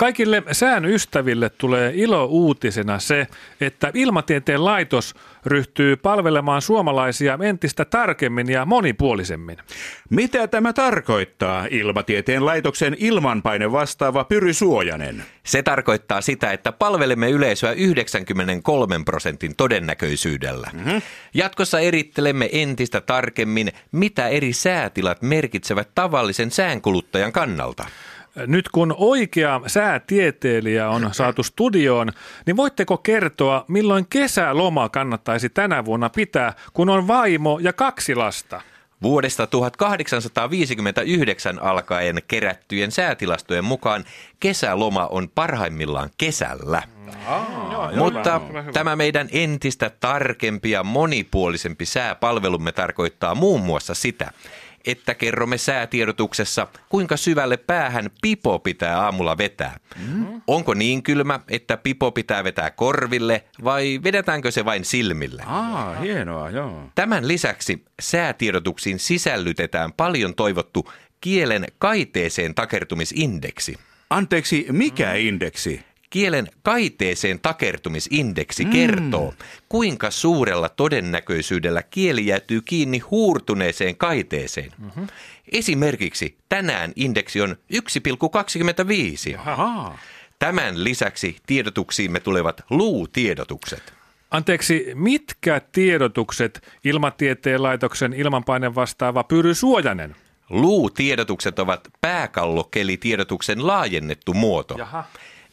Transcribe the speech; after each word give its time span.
Kaikille 0.00 0.42
sään 0.52 0.84
ystäville 0.84 1.50
tulee 1.50 1.92
ilo 1.94 2.24
uutisena 2.24 2.98
se, 2.98 3.26
että 3.60 3.90
Ilmatieteen 3.94 4.64
laitos 4.64 5.14
ryhtyy 5.46 5.96
palvelemaan 5.96 6.62
suomalaisia 6.62 7.38
entistä 7.42 7.84
tarkemmin 7.84 8.48
ja 8.48 8.64
monipuolisemmin. 8.64 9.58
Mitä 10.10 10.48
tämä 10.48 10.72
tarkoittaa, 10.72 11.66
Ilmatieteen 11.70 12.46
laitoksen 12.46 12.96
ilmanpaine 12.98 13.72
vastaava 13.72 14.24
Pyry 14.24 14.52
Suojanen? 14.52 15.24
Se 15.42 15.62
tarkoittaa 15.62 16.20
sitä, 16.20 16.52
että 16.52 16.72
palvelemme 16.72 17.30
yleisöä 17.30 17.72
93 17.72 19.00
prosentin 19.04 19.56
todennäköisyydellä. 19.56 20.70
Mm-hmm. 20.72 21.02
Jatkossa 21.34 21.80
erittelemme 21.80 22.48
entistä 22.52 23.00
tarkemmin, 23.00 23.68
mitä 23.92 24.28
eri 24.28 24.52
säätilat 24.52 25.22
merkitsevät 25.22 25.88
tavallisen 25.94 26.50
säänkuluttajan 26.50 27.32
kannalta. 27.32 27.86
Nyt 28.46 28.68
kun 28.68 28.94
oikea 28.98 29.60
säätieteilijä 29.66 30.88
on 30.88 31.08
saatu 31.12 31.42
studioon, 31.42 32.12
niin 32.46 32.56
voitteko 32.56 32.96
kertoa, 32.96 33.64
milloin 33.68 34.06
kesäloma 34.10 34.88
kannattaisi 34.88 35.48
tänä 35.48 35.84
vuonna 35.84 36.08
pitää, 36.08 36.52
kun 36.72 36.88
on 36.88 37.08
vaimo 37.08 37.58
ja 37.62 37.72
kaksi 37.72 38.14
lasta? 38.14 38.60
Vuodesta 39.02 39.46
1859 39.46 41.62
alkaen 41.62 42.16
kerättyjen 42.28 42.92
säätilastojen 42.92 43.64
mukaan 43.64 44.04
kesäloma 44.40 45.06
on 45.06 45.28
parhaimmillaan 45.34 46.10
kesällä. 46.18 46.82
Aa, 47.26 47.92
Mutta 47.96 48.40
hyvä, 48.48 48.62
hyvä. 48.62 48.72
tämä 48.72 48.96
meidän 48.96 49.28
entistä 49.32 49.90
tarkempi 50.00 50.70
ja 50.70 50.82
monipuolisempi 50.82 51.86
sääpalvelumme 51.86 52.72
tarkoittaa 52.72 53.34
muun 53.34 53.60
muassa 53.60 53.94
sitä, 53.94 54.30
että 54.86 55.14
kerromme 55.14 55.58
säätiedotuksessa, 55.58 56.66
kuinka 56.88 57.16
syvälle 57.16 57.56
päähän 57.56 58.10
pipo 58.22 58.58
pitää 58.58 59.00
aamulla 59.00 59.38
vetää. 59.38 59.80
Mm. 60.08 60.42
Onko 60.46 60.74
niin 60.74 61.02
kylmä, 61.02 61.40
että 61.48 61.76
pipo 61.76 62.12
pitää 62.12 62.44
vetää 62.44 62.70
korville 62.70 63.44
vai 63.64 64.00
vedetäänkö 64.04 64.50
se 64.50 64.64
vain 64.64 64.84
silmille? 64.84 65.42
Aa, 65.46 65.94
hienoa, 65.94 66.50
joo. 66.50 66.90
Tämän 66.94 67.28
lisäksi 67.28 67.84
säätiedotuksiin 68.00 68.98
sisällytetään 68.98 69.92
paljon 69.92 70.34
toivottu 70.34 70.92
kielen 71.20 71.66
kaiteeseen 71.78 72.54
takertumisindeksi. 72.54 73.78
Anteeksi, 74.10 74.66
mikä 74.70 75.14
indeksi? 75.14 75.89
Kielen 76.10 76.48
kaiteeseen 76.62 77.40
takertumisindeksi 77.40 78.64
mm. 78.64 78.70
kertoo, 78.70 79.34
kuinka 79.68 80.10
suurella 80.10 80.68
todennäköisyydellä 80.68 81.82
kieli 81.82 82.26
jäätyy 82.26 82.60
kiinni 82.64 82.98
huurtuneeseen 82.98 83.96
kaiteeseen. 83.96 84.72
Mm-hmm. 84.78 85.06
Esimerkiksi 85.52 86.36
tänään 86.48 86.92
indeksi 86.96 87.40
on 87.40 87.56
1,25. 87.72 89.38
Aha. 89.38 89.98
Tämän 90.38 90.84
lisäksi 90.84 91.36
tiedotuksiimme 91.46 92.20
tulevat 92.20 92.60
luutiedotukset. 92.70 93.92
Anteeksi, 94.30 94.86
mitkä 94.94 95.60
tiedotukset 95.72 96.68
Ilmatieteen 96.84 97.62
laitoksen 97.62 98.12
ilmanpaine 98.12 98.74
vastaava 98.74 99.24
Pyry 99.24 99.54
Suojanen? 99.54 100.16
Luutiedotukset 100.50 101.58
ovat 101.58 101.88
pääkallokelitiedotuksen 102.00 103.66
laajennettu 103.66 104.34
muoto. 104.34 104.74
Jaha. 104.78 105.04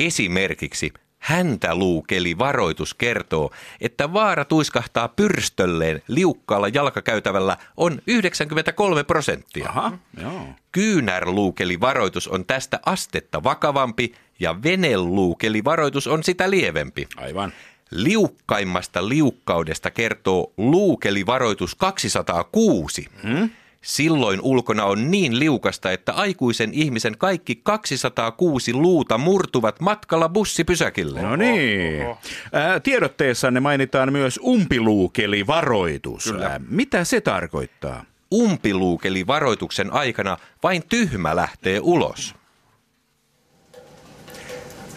Esimerkiksi 0.00 0.92
häntä 1.18 1.74
luukeli 1.74 2.38
varoitus 2.38 2.94
kertoo, 2.94 3.50
että 3.80 4.12
vaara 4.12 4.44
tuiskahtaa 4.44 5.08
pyrstölleen 5.08 6.02
liukkaalla 6.08 6.68
jalkakäytävällä 6.68 7.56
on 7.76 8.02
93 8.06 9.04
prosenttia. 9.04 9.68
Aha, 9.68 9.98
joo. 10.22 10.42
Kyynärluukeli 10.72 11.80
varoitus 11.80 12.28
on 12.28 12.44
tästä 12.44 12.80
astetta 12.86 13.42
vakavampi 13.42 14.14
ja 14.38 14.62
veneluukeli 14.62 15.64
varoitus 15.64 16.06
on 16.06 16.24
sitä 16.24 16.50
lievempi. 16.50 17.06
Aivan. 17.16 17.52
Liukkaimmasta 17.90 19.08
liukkaudesta 19.08 19.90
kertoo 19.90 20.52
luukeli 20.56 21.26
varoitus 21.26 21.74
206. 21.74 23.06
Hmm? 23.22 23.50
Silloin 23.82 24.40
ulkona 24.42 24.84
on 24.84 25.10
niin 25.10 25.38
liukasta, 25.38 25.92
että 25.92 26.12
aikuisen 26.12 26.74
ihmisen 26.74 27.18
kaikki 27.18 27.60
206 27.62 28.72
luuta 28.72 29.18
murtuvat 29.18 29.80
matkalla 29.80 30.28
bussipysäkille. 30.28 31.22
No 31.22 31.36
niin. 31.36 32.06
Ää, 32.52 32.80
tiedotteessanne 32.80 33.60
mainitaan 33.60 34.12
myös 34.12 34.40
umpiluukeli 34.42 35.46
varoitus. 35.46 36.24
Kyllä. 36.24 36.60
mitä 36.68 37.04
se 37.04 37.20
tarkoittaa? 37.20 38.04
Umpiluukeli 38.34 39.26
varoituksen 39.26 39.92
aikana 39.92 40.36
vain 40.62 40.82
tyhmä 40.88 41.36
lähtee 41.36 41.80
ulos. 41.82 42.34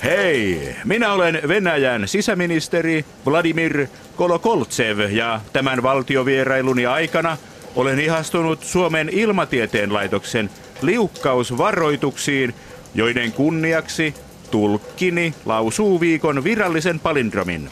Hei, 0.03 0.75
minä 0.85 1.13
olen 1.13 1.41
Venäjän 1.47 2.07
sisäministeri 2.07 3.05
Vladimir 3.25 3.87
Kolokoltsev 4.15 4.99
ja 4.99 5.41
tämän 5.53 5.83
valtiovierailuni 5.83 6.85
aikana– 6.85 7.37
olen 7.75 7.99
ihastunut 7.99 8.63
Suomen 8.63 9.09
ilmatieteen 9.09 9.93
laitoksen 9.93 10.49
liukkausvaroituksiin, 10.81 12.55
joiden 12.95 13.31
kunniaksi 13.31 14.13
tulkkini 14.51 15.33
lausuu 15.45 15.99
viikon 15.99 16.43
virallisen 16.43 16.99
palindromin. 16.99 17.69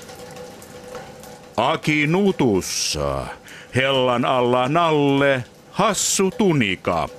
Aki 1.57 2.07
nutussa, 2.07 3.25
hellan 3.75 4.25
alla 4.25 4.67
nalle, 4.67 5.43
hassu 5.71 6.31
tunika. 6.31 7.09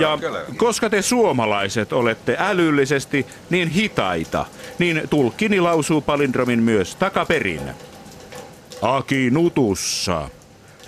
Ja 0.00 0.18
koska 0.56 0.90
te 0.90 1.02
suomalaiset 1.02 1.92
olette 1.92 2.36
älyllisesti 2.38 3.26
niin 3.50 3.68
hitaita, 3.68 4.46
niin 4.78 5.02
tulkkini 5.10 5.60
lausuu 5.60 6.00
palindromin 6.00 6.62
myös 6.62 6.96
takaperin. 6.96 7.60
Aki 8.82 9.30
nutussa. 9.30 10.28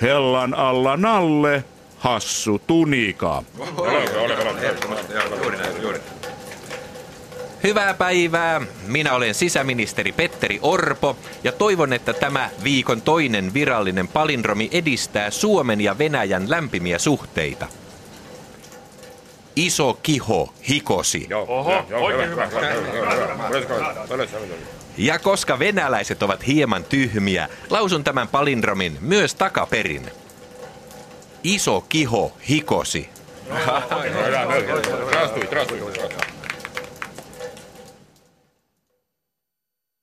Hellan 0.03 0.55
alla 0.55 0.97
nalle, 0.97 1.65
hassu 1.99 2.59
tunika. 2.67 3.43
Hyvää 7.65 7.95
päivää. 7.95 8.61
Minä 8.87 9.15
olen 9.15 9.35
sisäministeri 9.35 10.13
Petteri 10.13 10.59
Orpo 10.63 11.17
ja 11.45 11.53
toivon, 11.53 11.93
että 11.93 12.13
tämä 12.13 12.51
viikon 12.65 13.03
toinen 13.03 13.55
virallinen 13.55 14.09
palindromi 14.09 14.69
edistää 14.73 15.31
Suomen 15.31 15.81
ja 15.81 15.99
Venäjän 15.99 16.51
lämpimiä 16.51 16.99
suhteita. 16.99 17.67
Iso 19.57 19.99
kiho 20.03 20.55
hikosi. 20.69 21.29
Oho, 21.49 21.85
oikein 22.01 22.31
hyvä. 22.31 22.49
Ja 24.97 25.19
koska 25.19 25.59
venäläiset 25.59 26.23
ovat 26.23 26.47
hieman 26.47 26.85
tyhmiä, 26.85 27.49
lausun 27.71 28.05
tämän 28.05 28.29
palindromin 28.29 28.99
myös 29.01 29.35
takaperin. 29.35 30.11
Iso 31.45 31.81
kiho 31.81 32.33
hikosi. 32.49 33.09